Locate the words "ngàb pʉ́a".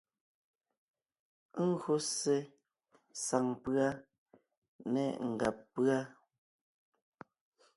5.31-5.99